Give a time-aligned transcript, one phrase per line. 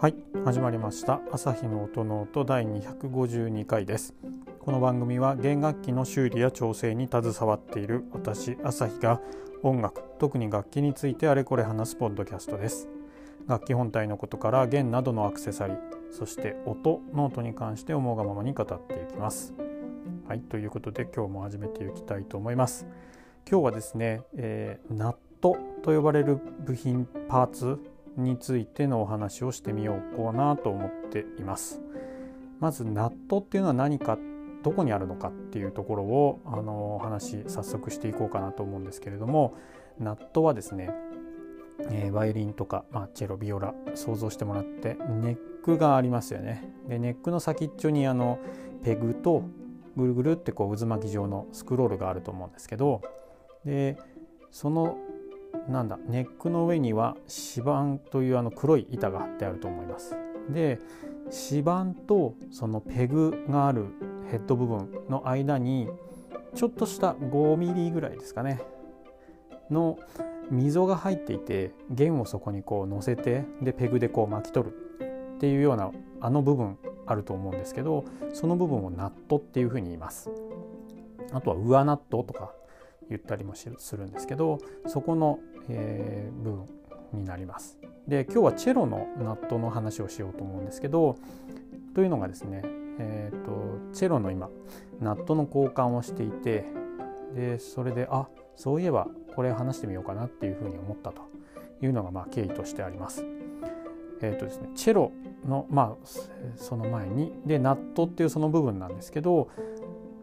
[0.00, 0.14] はい
[0.46, 1.20] 始まりました。
[1.30, 4.14] 朝日の音ノート第252回です。
[4.58, 9.20] この番組は弦楽器の修理や調整に携わっている私朝日が
[9.62, 12.88] 音楽特に楽器についてあれこれ話すポッドキャストです。
[13.46, 15.78] 楽器本体のことから弦などのアクセサリー
[16.10, 19.52] そして音ノートに関して思うがままに語っていきます。
[20.26, 22.86] はいということで今日も始めていきたいと思います。
[23.46, 27.78] 今日はですね、えー、ナットと呼ばれる部品パーツ
[28.22, 31.80] についてのお話をしてみようかなと思っています。
[32.60, 34.18] まずナットっていうのは何か
[34.62, 39.54] どこにあるのかっていうところをあのお話早速していこうかなと思うんですけれども
[39.98, 40.90] ナットはですね、
[41.90, 46.70] えー、バイオリンとか、まあ、チェロビオラ想像してもらってネックがありますよね。
[46.88, 48.38] でネックの先っちょにあの
[48.82, 49.44] ペグと
[49.96, 53.02] ぐるぐるってこう渦巻き状のスクロールがあると思うんですけど
[53.64, 53.98] で
[54.50, 54.96] その
[55.68, 57.16] なんだネックの上には
[57.56, 60.16] 指板というあの黒い板が貼ってあると思います。
[60.50, 60.78] で
[61.48, 63.86] 指板とそのペグがある
[64.30, 65.88] ヘッド部分の間に
[66.54, 68.60] ちょっとした5ミリぐらいですかね
[69.70, 69.98] の
[70.50, 74.74] 溝が入っていて弦をそこにこう乗せてでペグでこう巻き取る
[75.34, 80.30] っていうようなあの部分あると思うんですけどその部分をナットっていうふうに言います。
[81.32, 82.52] あとは上ナットとか
[83.08, 85.38] 言ったりもするんですけどそこの、
[85.70, 86.66] えー、部分
[87.12, 87.78] になります。
[88.06, 91.16] で今日はチェロのナットの話をしようと思うんですけど
[91.94, 92.62] というのがですね、
[92.98, 93.50] えーと、
[93.92, 94.48] チェロの今
[95.00, 96.64] ナットの交換をしていて
[97.34, 101.22] でそれであそういえばこれ話してみようかなっていうふうに思ったと
[101.82, 103.24] いうのがまあ経緯としてあります。
[104.22, 105.12] えーとですね、チェロ
[105.46, 106.06] の、まあ、
[106.56, 109.48] その前にでナットっていうその部分なんですけど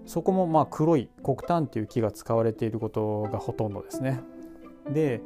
[0.05, 4.21] そこもまあ黒い黒炭っていう木が使われていることがほとんどですね。
[4.93, 5.21] で、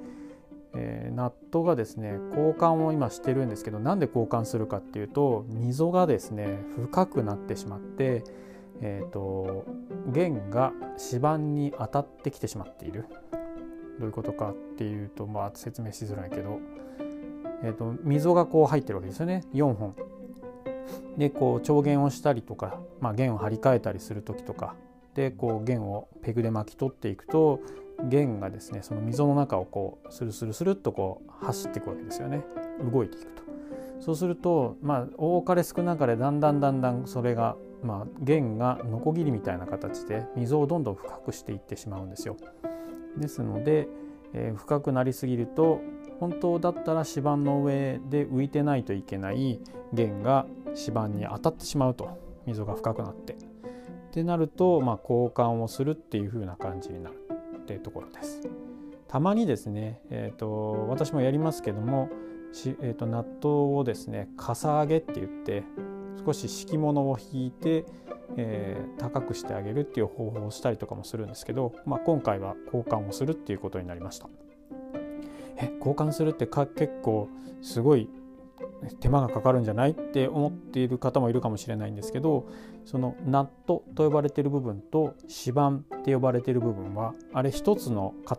[0.74, 8.24] えー、ナットがですね交換を今してるんですけどなんで交換するかっていうと溝がですね深くなってしまって、
[8.82, 9.66] えーと、
[10.08, 13.06] 弦が指板に当たってきてしまっている。
[14.00, 16.60] どういうことかっていうとまあ説明しづらいけど、
[17.62, 19.96] えーと溝がこう入ってるわけですよね4本
[21.18, 24.76] でこう調弦をしたりとか、まあ、弦を張り替えたりする時とか
[25.14, 27.60] でこう弦をペグで巻き取っていくと
[28.10, 32.44] 弦がですねその溝の中をこうスルスルスルっとこう走っていくわけですよね
[32.92, 33.42] 動いていくと。
[34.00, 42.36] そうするとまあ多かれ少なかれだんだんだんだんそれがまあ弦がノコギリみたいな形で溝をどんどん深くしていってしまうんですよ。
[43.18, 43.88] ですので、
[44.34, 45.82] えー、深くなりすぎると
[46.20, 49.60] 本当だったら指板の上で浮いてないといけない
[49.94, 50.46] 弦が
[50.76, 53.52] 指板に当たってしまうと溝が深くなって。
[54.12, 57.16] ってなると、まあ、交換をするっていう風な感じになる
[57.72, 58.42] ていうところです。
[59.08, 62.10] たまにですね、えーと、私もやりますけども
[62.54, 65.64] し、えーと、納豆をですねかさ上げって言って
[66.26, 67.86] 少し敷物を引いて、
[68.38, 74.30] えー、高くしてあげるっていう方法をしたりとかもするんですけど、まあ、今回は交換をするっていうことになりました。
[75.58, 77.28] え交換するってか結構
[77.62, 78.10] すごい
[79.00, 82.48] 手間がかかるんじゃないって思っている方もいるかもしれないんですけど
[82.86, 88.38] そのナットと呼ばれている部分と指板って呼ばれている部分はあれ一つの塊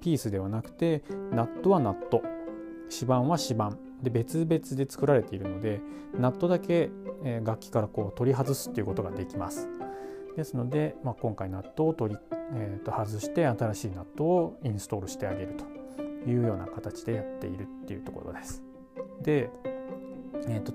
[0.00, 2.22] ピースではなくてナットはナット
[2.90, 5.80] 指板は指板で別々で作られているので
[6.18, 6.90] ナットだけ
[7.44, 9.68] 楽器からこう取り外すっていうことができます。
[10.36, 12.20] ですので、まあ、今回ナットを取り、
[12.54, 15.64] えー、と外して新しいナットをインストールしてあげると
[16.30, 18.62] いうような形でやっているっていうところです。
[19.22, 19.50] で、
[20.48, 20.72] えーと、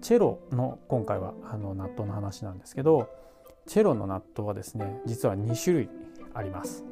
[0.00, 3.08] チェロの今回はあの納豆の話なんですけど
[3.66, 5.88] チェロの納豆はですね実は2種類
[6.34, 6.84] あります。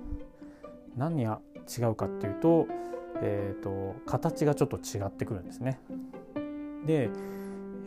[0.97, 1.41] 何が
[1.79, 2.67] 違うかっていうと,、
[3.23, 5.81] えーと、形がちょっと違ってくるんですね。
[6.87, 7.11] で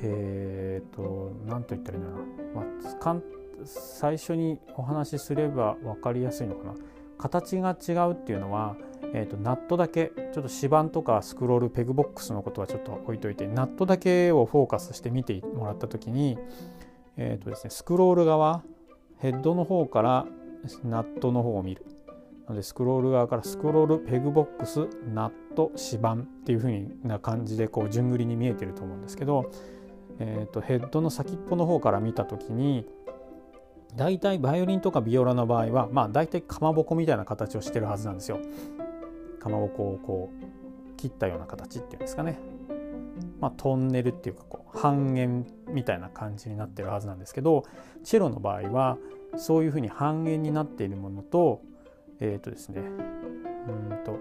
[0.02, 3.22] えっ、ー、と何と言ったらいいんだろうな、まあ、
[3.66, 6.76] 最初にお話しすれば分かりやすいのかな。
[7.18, 8.78] 形が違うっていうのは
[9.14, 16.38] えーと、ナットだけちょっと指板とかスクロールペグボックスのことはちょっと置いといてナットだけをフォーカスして見てもらった時に、
[17.18, 18.64] えーとですね、スクロール側
[19.18, 20.26] ヘッドの方から
[20.84, 21.86] ナットの方を見る
[22.48, 29.52] のでスクロール側からスクロールペグボックスナット指板っていう風な感じでこう順繰りに見えてると思うんですけど、
[30.20, 32.86] えーとヘッドの先っぽの方から見た時に
[33.96, 38.40] 大体バイオリンとかビオラの場合はまあ大体かまぼこみたいな形をしてるはずなんですよ。
[39.40, 42.40] かまぼこをこう切ったような形っていうんですかね、
[43.40, 47.64] まあ、トンネルっていうかこう半円みたいな感じになってるはずなんですけど
[48.04, 48.98] チェロの場合は
[49.38, 51.62] そういうふうに半円になっているものと
[52.20, 54.18] えっ、ー、とですねうんと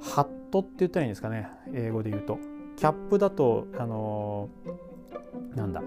[0.00, 2.38] ハットって言ったらいいんですかね英語で言うと。
[2.80, 5.82] キャップだとあのー、なんだ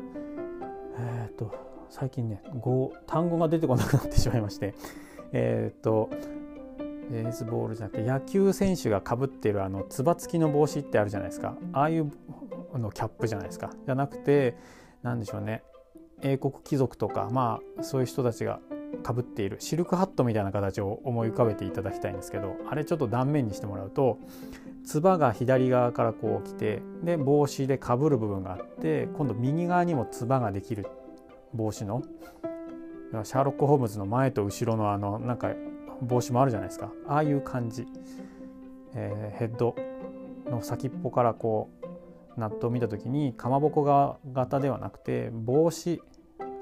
[1.00, 1.52] えっ、ー、と
[1.90, 4.76] 最近ね語単語が出てこなくなってしまいまして
[5.32, 6.12] えっ、と
[7.12, 11.56] ベースボールじゃなくて野球選手がかぶってるあのつば付きの帽子ってあるじゃないですか。
[11.74, 12.12] ああいう
[12.74, 13.72] のキャップじゃないですか。
[13.86, 14.56] じゃなくて
[15.02, 15.64] 何でしょうね。
[16.22, 18.60] 英国貴族とかまあそういう人たちが
[19.04, 19.58] かぶっている。
[19.60, 24.20] シルクハットみたいな形を思い浮かべていただきたいんですけどあれちょっと断面にしてもらうと
[24.86, 30.88] つばが左側からこう来てで帽子でかぶる部分があって今度右側にもつばができる
[31.54, 32.04] 帽子の
[33.24, 35.52] シャーロック・ホームズの前と後ろのあのなんか
[36.04, 36.92] 帽子もあるじゃないですか。
[37.08, 37.88] ああいう感じ、
[38.94, 39.76] えー、ヘッド
[40.50, 46.02] の先っぽからこうナットを見た時にかまぼこが型ではなくて帽子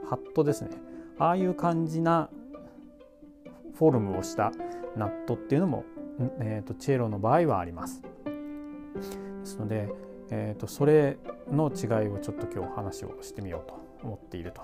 [0.10, 0.70] ハットですね。
[1.18, 2.30] ああいう感じな
[3.76, 4.52] フォルムをした
[4.96, 5.86] ナットっていうのも、
[6.40, 8.02] えーと、チェロの場合はあります。
[8.02, 9.90] ですので、
[10.32, 11.18] えーと、それ
[11.52, 14.62] の違いをちょっと今日話をしてみようと思っていると。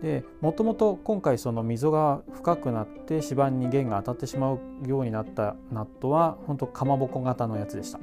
[0.00, 8.00] でもともと今回その溝が深くなって指板に弦が当たってしまうようになったナットは本当かまぼこ型のやつでした。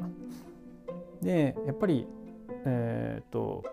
[1.24, 2.06] でやっぱり、
[2.66, 3.64] えーと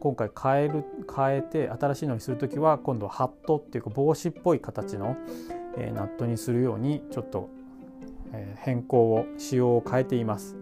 [0.00, 0.84] 今回変える
[1.14, 5.14] 変えて新しいのにする時は今度はハットっていうか帽子っぽい形の、
[5.76, 7.50] えー、ナットにするようにちょっと、
[8.32, 10.56] えー、変更を仕様を変えています。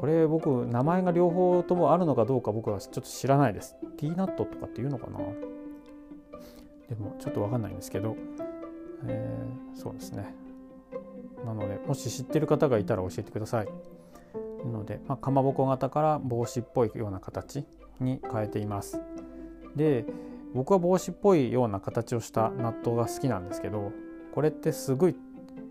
[0.00, 3.76] これ僕名前が両方ともあるのかどうか僕はちょっと知らないです。
[3.96, 5.18] T ナットとかっていうのかな？
[6.88, 8.16] でもちょっとわかんないんですけど、
[9.06, 10.34] えー、そうですね。
[11.44, 13.68] なのでもし知ってる方がいたら教えてください。
[14.64, 17.66] なので、まあ、かまぼこ型から帽子っぽいような形
[18.00, 18.98] に変えています
[19.76, 20.06] で
[20.54, 23.92] 僕は帽子っぽいような形をした納豆が好きなんですけど
[24.32, 25.16] これってすごい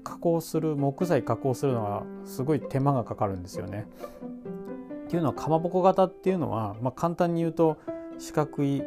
[0.04, 3.88] 加工する木材加工するのはすごい手間がかかるんですよね。
[5.06, 7.78] っていうのはかまぼこ型っていうのは、まあ、簡単に言うと
[8.18, 8.84] 四角い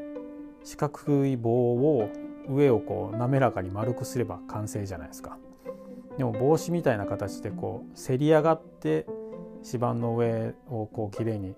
[0.64, 2.08] 四角い棒を
[2.48, 5.38] 上をこう滑らかに丸くすれば完成じゃないですか。
[6.16, 9.06] でも帽子みたいな形でこうせり上がって
[9.64, 11.54] 指板の上をこうきれいに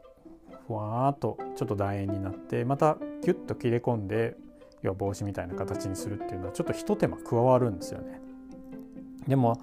[0.67, 4.37] ふわーっとちょっと楕円になってまたキュッと切れ込んで
[4.83, 8.21] 要は帽子みたいな形にするっていうのはちょっとひと手間加わるんですよね。
[9.27, 9.61] でも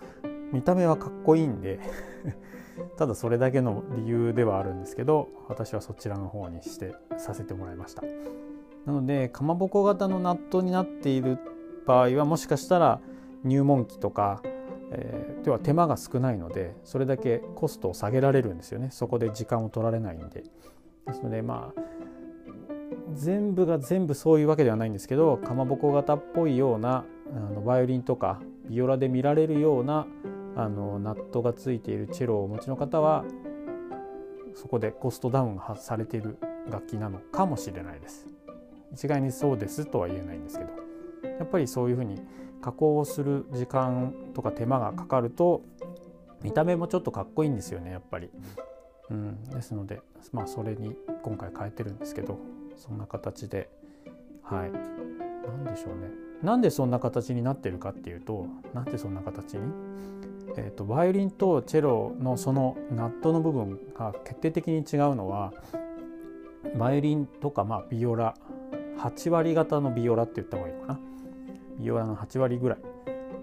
[0.51, 1.79] 見た目はかっこいいんで
[2.97, 8.03] ただそれだけの理由ではあるんですけど私はそちらの方にしてさせてもらいました。
[8.85, 11.39] なのでかまぼこ型のナットになっている
[11.87, 12.99] 場合はもしかしたら
[13.43, 14.41] 入門機とか、
[14.91, 18.89] えー、では手間が少ないのでそれだけコストを下げられるんですよね。
[18.91, 20.43] そこで時間を取られないんで。
[21.05, 21.81] ですのでまあ
[23.13, 27.05] 全部が全部そういうわけではないんですけどかまぼこ型っぽいような
[27.35, 30.07] あのバイオリンとかビオラで見られるような
[30.55, 33.25] あのナットがついているチェロをお持ちの方は
[34.55, 36.37] そこでコストダウンがされている
[36.69, 38.27] 楽器なのかもしれないです。
[38.93, 40.71] 一概にそうですとは言えないんですけど
[41.27, 42.21] やっぱりそういうふうに
[42.61, 45.63] 加工をする時間とか手間がかかると
[46.41, 48.29] 見た目もちょっとかっこいいんですよねやっぱり。
[49.11, 50.01] うん、ですので
[50.31, 52.39] まあそれに今回変えてるんですけど
[52.75, 53.69] そんな形で
[54.41, 59.61] はい何でしょうねなんでそんな形になってるかっていうとなんでそんな形に？
[60.57, 65.51] えーと、バイオリンとチェロのそのナットの部分が決定的に違うのは
[66.77, 68.35] バイオリンとかまあビオラ
[68.99, 70.99] 8割型のビオラって言った方がいいかな？
[71.79, 72.79] ビオラの8割ぐらい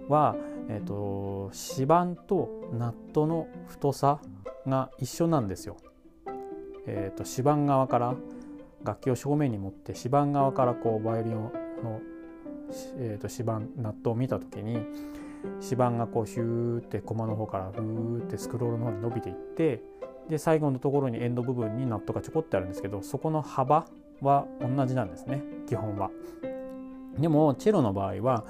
[0.09, 0.37] は、
[0.69, 4.21] えーと指板とナットの太さ
[4.67, 5.77] が一緒なんですよ。
[6.87, 8.15] えーと、指板側から
[8.85, 11.53] 楽器を正面に持って指板側からこうバイオリンの、
[12.99, 14.79] えーと、指板ナットを見た時に
[15.61, 19.83] 指板がこうヒューって駒の方からフーってスクロールの方に伸びていって
[20.29, 23.87] で最後のところにエンド部分にナットがちょこってあるんですけどそこの幅
[24.21, 26.11] は同じなんですね基本は。
[27.19, 28.45] でもチェロの場合は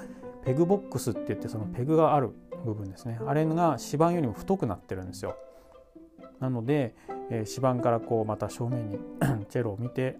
[0.45, 2.31] ペグボックスって言ってそのペグがある
[2.63, 5.35] 部分ですねあれが指板よりも太くなってるんですよ。
[6.39, 6.93] なので、
[7.29, 8.99] えー、指板からこうまた正面に
[9.49, 10.19] チェロを見て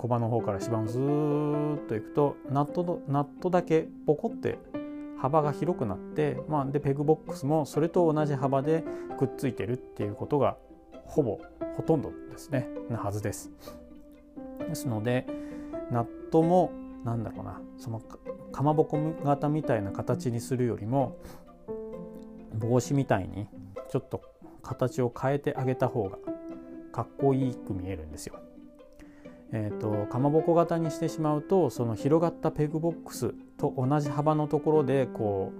[0.00, 4.58] 駒の方から指板をずーっといくとナットのナットだけポコって
[5.18, 8.82] 幅が広くなって、まあ、でペグボックスもそれと同じ幅で
[9.18, 10.56] くっついてるっていうことが
[11.04, 11.38] ほぼ
[11.76, 13.50] ほとんどですねなはずです。
[14.66, 15.26] ですので
[15.90, 16.72] ナットも
[17.04, 21.18] なんだろうなそのかまぼこ型みたいな形にするよりも
[22.54, 23.48] 帽子みたいに
[23.90, 24.22] ちょっと
[24.62, 26.16] 形を変えてあげた方が
[26.90, 28.40] かっこいいく見えるんですよ。
[29.52, 35.52] えーと、かまぼこ型にしてしまうとその広がったペグボックスと同じ幅のところでこ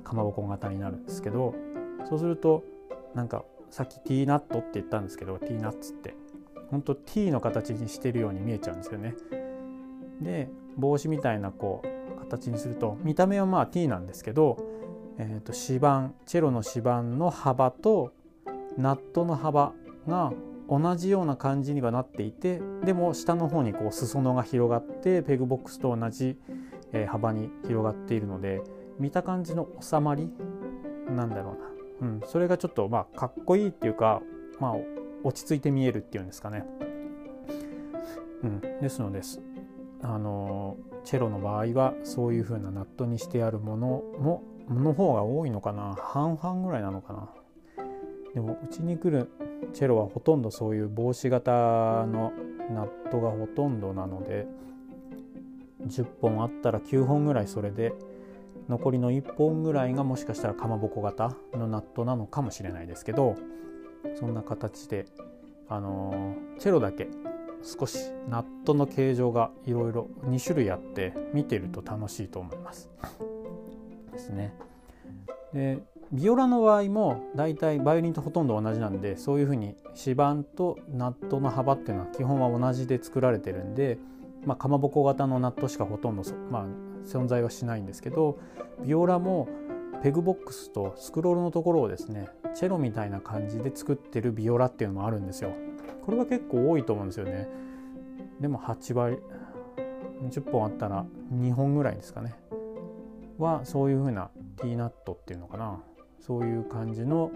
[0.00, 1.54] うかまぼこ型になるんですけど
[2.08, 2.64] そうすると
[3.14, 6.14] なんかさっきティーナットって言ったんですけどティーナッツって
[6.70, 9.14] 本当 T の形にしてるように見えちゃうんですよね。
[10.20, 14.58] で帽子みたいなこう形にすると見た目はまあ T なんですけど、
[15.18, 18.12] えー、と指板チェロの指板の幅と
[18.76, 19.72] ナットの幅
[20.06, 20.32] が
[20.68, 26.36] 同じような感じにはなっていてでも下の方にこう裾野が広がってペグボックスと同じ
[27.06, 28.60] 幅に広がっているので
[28.98, 30.30] 見た感じの収まり
[31.08, 31.56] なんだろ
[32.00, 34.20] うな、うん、それがちょっとまあかっこいいっていうか、
[34.60, 34.74] まあ、
[35.24, 36.64] 落ち着いて見えるっていうんですかね。
[38.42, 39.40] うん、ですのです。
[40.02, 45.96] あのチェロの場合はそういう風なナットにしてあるものもの方が多いのかな。
[45.98, 47.28] 半々ぐらいなのかな。
[48.34, 49.28] でもうちに来る
[49.72, 52.32] チェロはほとんどそういう帽子型の
[52.70, 54.46] ナットがほとんどなので
[55.86, 57.92] 10本あったら9本ぐらいそれで
[58.68, 63.36] 残りの1本ぐらいがもしかしたらかまぼこ型のナットなのかもしれないですけど
[64.18, 65.06] そんな形で
[65.68, 67.08] あのチェロだけ
[67.62, 67.98] 少し
[68.28, 72.88] ナットの形状がいろいろ2種類あって見てると楽しいと思います。
[74.12, 74.54] ですね。
[75.52, 75.78] で
[76.12, 83.98] ビオラの場合もだいたいバイオリンとほとんど同じなんでそういうふうに指板とナットの幅っていうのは基本は同じで作られてるんで、
[84.46, 86.64] まあ、かまぼこ型のナットしかほとんど、まあ、
[87.06, 88.38] 存在はしないんですけど
[88.84, 89.48] ビオラも
[90.02, 95.52] ペグボックスとスクロールのところをですねチェロみたいな感じで作ってるビオラっていうのもあるんですよ。
[96.04, 97.48] これは結構多いと思うんですよね。
[98.40, 99.18] でも8割
[100.22, 102.34] 10本あったら2本ぐらいですかね。
[103.38, 105.80] はそういう風なティーナットっていうのかな
[106.20, 107.30] そういう感じの、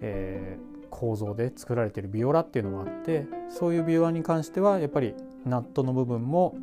[0.00, 6.56] えー、構造で作られてるビオラっていうのもあってそういうビオラに関してはやっぱりナットの部分も、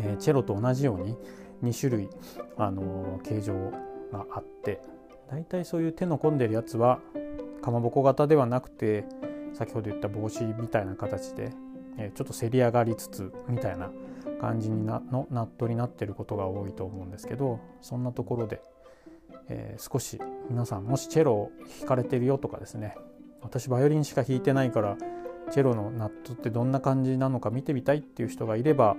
[0.00, 1.16] えー、チェロと同じように
[1.62, 2.10] 2種類、
[2.56, 3.54] あのー、形状
[4.12, 4.80] があって
[5.30, 7.00] 大体そういう手の込んでるやつは
[7.62, 9.04] かまぼこ型ではなくて
[9.54, 11.50] 先ほど言った帽子みたいな形で、
[11.96, 13.90] えちょっとせり上がりつつみたいな
[14.38, 18.60] 感じになのナットになってることが多いと思うんですけどそんなところで、
[19.48, 22.96] えー、少し皆さんもしチェロを弾かれてるよとかですね。
[23.42, 24.96] 私バイオリンしか弾いてないから
[25.50, 28.96] チェロのナットってどんな感じなのか見てみたいっていう人がいれば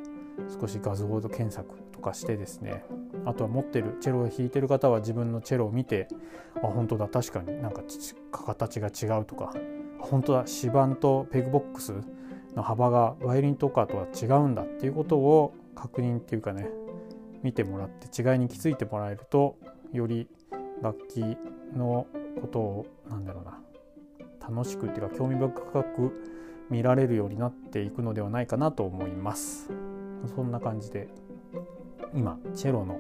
[0.60, 2.84] 少し画像検索とかしてですね。
[3.26, 6.08] あとは持ってるチェロを弾いてる方は自分のチェロを見て
[6.56, 7.82] あ本当だ確かになんか
[8.32, 9.54] 形が違うとか。
[10.00, 11.94] 本当だ指板とペグボックス
[12.56, 16.70] の幅がバイオリンとかとは違うんだっていうことを確認っていうかね
[17.44, 19.58] 見てもらって違いに気づいてもらえると
[19.94, 20.28] より
[20.82, 21.38] 楽器
[21.76, 22.08] の
[22.42, 23.60] ことをなんだろうな。
[24.50, 26.24] 楽しくっていうか興味深く
[26.70, 29.70] 見られるようになっていくのではないかなと思います。
[30.36, 31.08] そんな感じで
[32.14, 33.00] 今チェロの、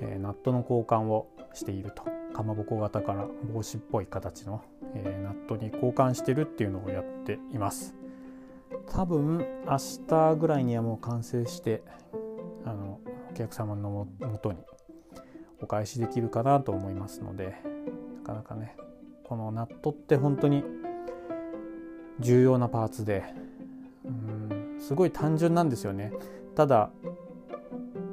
[0.00, 2.04] えー、ナットの交換をしていると。
[2.36, 4.62] かまぼこ型から帽子っぽい形の、
[4.94, 7.94] えー、ナットに交換してるっていうのをやっています。
[8.92, 11.82] 多分明日ぐらいにはもう完成して
[12.66, 13.00] あの
[13.30, 14.58] お客様のもとに
[15.60, 17.56] お返しできるかなと思いますので
[18.22, 18.76] なかなかね
[19.24, 20.64] このナットって本当に
[22.20, 23.24] 重要なパーツで
[24.04, 26.12] うんすごい単純なんですよね。
[26.54, 26.90] ただ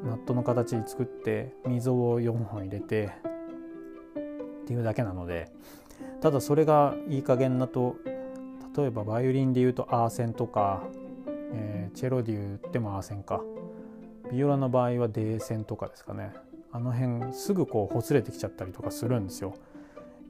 [0.03, 3.11] ナットの形作って溝を4本入れて
[4.63, 5.51] っていうだけなので
[6.21, 7.95] ただそれがいい加減だと
[8.75, 10.83] 例えばバイオリンでいうとアーセンとか、
[11.53, 13.41] えー、チェロで言ってもアーセンか。
[14.31, 16.33] ビオラの場合はデーセンとかですかね。
[16.73, 19.53] あの辺すぐこうほつれてきちゃったりとかするんですよ。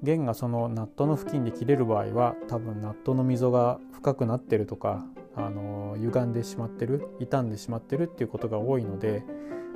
[0.04, 9.24] 弦がそのナットの付近で切れる場合は多分ナットの溝が深くなってるとかあの歪んでしまってる傷んでしまってるっていうことが多いので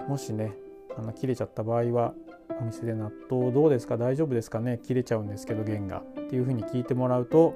[0.10, 0.54] もしね
[0.98, 2.14] あの切れちゃった場合は
[2.60, 7.56] お店で納豆どうですか大丈夫ですかね切れちゃうんですけど弦がっていうふうに聞いてもらうと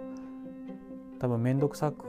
[1.20, 2.06] 多分面倒くさく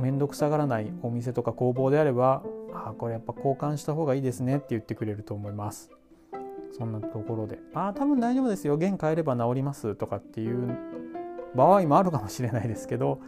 [0.00, 5.90] 面倒くさがらないお店とか工房であればあこれやっぱ交換した方がいいですねって言ってくれると思います
[6.76, 8.76] そんなところでああ多分大丈夫ですよ。
[8.76, 10.76] 弦変えれば治りますとかっていう
[11.54, 13.20] 場合もあるかもしれないですけど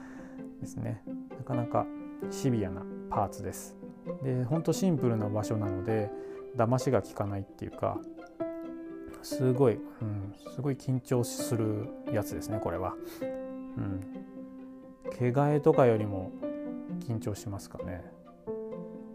[0.61, 1.03] ですね。
[1.39, 1.87] なかなか
[2.31, 3.77] シビアなパーツです。
[4.23, 6.11] でほんとシンプルな場所なので
[6.57, 7.99] 騙しが効かないっていうか
[9.23, 12.95] すごい、うん、すごい緊張するやつですねこれは。
[13.77, 14.01] うん、
[15.11, 16.33] 毛替えとかよりも
[17.07, 18.05] 緊張しますかね。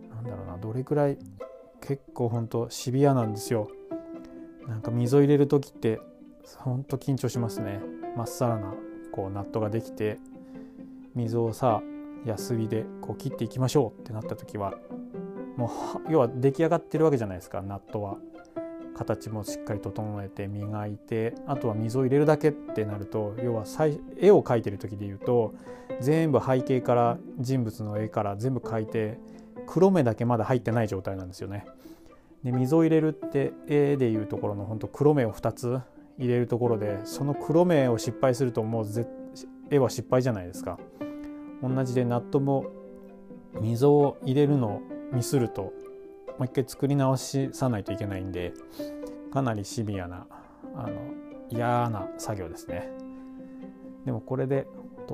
[0.09, 0.57] なんだろうな。
[0.57, 1.17] どれくらい
[1.81, 3.69] 結構ほんとシビアなんですよ。
[4.67, 5.99] なんか溝入れる時って
[6.57, 7.79] ほんと緊張しますね
[8.15, 8.73] まっさらな
[9.11, 10.17] こうナットができて
[11.15, 11.81] 溝をさ
[12.25, 14.73] 安火でこう切っていきましょうってなった時は
[15.57, 15.71] も
[16.07, 18.17] う要は出来上がってるわけじゃないですかナットは
[18.95, 23.65] 形もしっかり整えて磨いてあとは水を入れるだけってなると要は
[24.17, 25.53] 絵を描いてる時で言うと
[25.99, 29.17] 全部背景から人物の絵から全部描いて
[29.65, 31.65] 黒目だけまだ入ってない状態なんですよね。
[32.43, 35.79] で水を入れるって絵でいうところの本当黒目を2つ
[36.17, 38.85] 入れるところでその黒目を失敗するともう
[39.69, 40.79] 絵は失敗じゃないですか。
[41.61, 42.65] 同じでナットも
[43.59, 44.81] 水を入れるのを
[45.11, 45.71] ミスるとも
[46.39, 48.53] う一回作り直しさないといけないんで
[49.31, 50.25] かなりシビアな
[50.75, 51.01] あの
[51.49, 52.89] 嫌な作業ですね。
[54.05, 54.65] でもこれで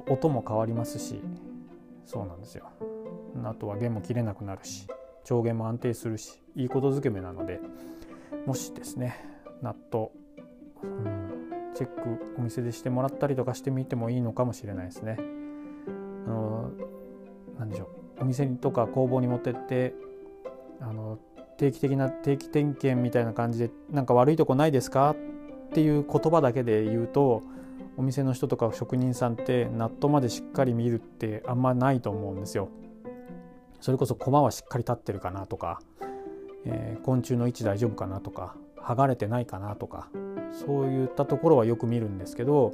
[0.09, 1.21] 音も変わりますし
[2.05, 2.69] そうなんですよ。
[3.43, 4.87] あとは弦も切れなくなるし
[5.23, 7.61] 調弦も安定するしいいことづけめなので
[8.45, 9.23] もしですね
[9.61, 10.11] ナット、
[10.83, 15.17] うん、チェックお店でしてもらったりとかしてみてもいいのかもしれないですね。
[16.25, 16.71] あの
[17.59, 17.85] 何でしょ
[18.19, 19.93] うお店とか工房に持ってって
[20.81, 21.19] あの
[21.57, 25.11] 定期的な定期点検みたいな感じでなんか悪いとこないですか？
[25.11, 25.15] っ
[25.73, 27.43] ていう言葉だけで言うと
[27.97, 32.69] お店の人とか職人さんってナットまでしっかり見るってあんまないと思うんですよ。
[33.79, 35.81] それこそ駒はしっかり立ってるかなとか、
[36.67, 40.09] えー、昆虫の位置大丈夫かなとか剥がれてないかなとか
[40.51, 42.73] そういったところはよく見るんですけど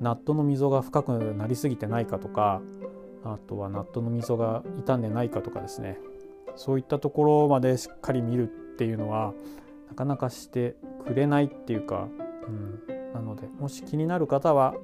[0.00, 2.60] ナットの溝が深くなりすぎてないかとか
[3.24, 5.98] あとはナットの溝が傷んでないかとかですね。
[6.54, 9.32] そういったところまでしっかり見るっていうのは
[9.88, 10.74] なかなかして
[11.06, 12.08] くれないっていうか、
[12.46, 14.74] うん、なのでもし気になる方は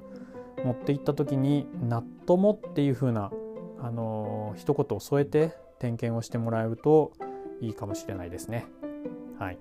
[0.63, 3.31] 持って行った時に「ナットも」っていう風な
[3.81, 7.11] あの一言を添えて点検をしてもらえると
[7.61, 8.65] いいかもしれないですね。
[9.39, 9.57] はい、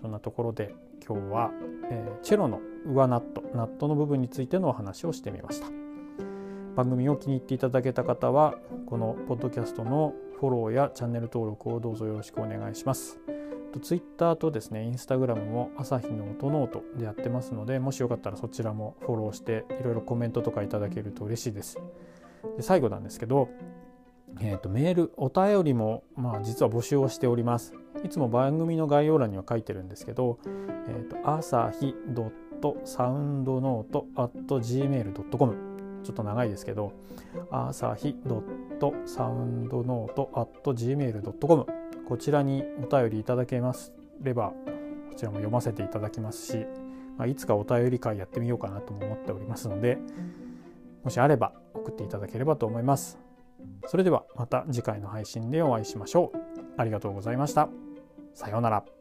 [0.00, 0.74] そんなところで
[1.06, 1.50] 今日は、
[1.90, 5.68] えー、チェロの上ナットナットの部分についてのお話をしてみました。
[6.74, 8.54] 番組を気に入っていただけた方は
[8.86, 13.18] このポッドキャストのフォローやチャンネル登録をどうぞよろしくお願いします。
[13.82, 21.78] ツイッターとですねインスタグラムも朝日の音ノートでやってますのでもしよかったらそちらもフォローしていろいろコメントとかいただけると嬉しいです。
[22.56, 23.48] で最後なんですけど、
[24.40, 27.74] えーと、メールお便りも、まあ、実は募集をしております。
[28.04, 30.38] いつも番組の概要欄には書いてるんですけど、
[30.88, 31.94] えーと、朝日
[32.60, 35.56] .soundnote.gmail.com
[36.02, 36.92] ちょっと長いですけど
[37.50, 38.16] 朝日
[38.78, 41.66] .soundnote.gmail.com
[42.08, 44.52] こちらにお便りいただけますれば
[45.10, 46.64] こちらも読ませていただきますし、
[47.18, 49.98] まあ、いつかお便り会やってみようかなとも思っておりますので
[51.02, 53.25] もしあれば送っていただければと思います。
[53.86, 56.38] それではまた次回の配信でお会いしましょう。
[56.76, 57.68] ありがとうございました。
[58.34, 58.95] さようなら。